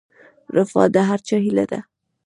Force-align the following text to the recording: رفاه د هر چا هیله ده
رفاه 0.57 0.87
د 0.93 0.97
هر 1.09 1.19
چا 1.27 1.35
هیله 1.45 1.65
ده 1.71 1.79